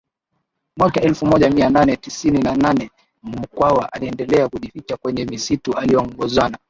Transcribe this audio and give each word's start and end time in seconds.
Mwaka 0.77 1.01
elfu 1.01 1.25
moja 1.25 1.49
mia 1.49 1.69
nane 1.69 1.95
tisini 1.95 2.39
na 2.41 2.55
nane 2.55 2.91
Mkwawa 3.23 3.93
aliendelea 3.93 4.49
kujificha 4.49 4.97
kwenye 4.97 5.25
misitu 5.25 5.77
akiongozana 5.77 6.57